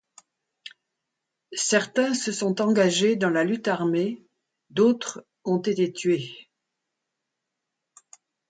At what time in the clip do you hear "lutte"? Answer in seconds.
3.43-3.67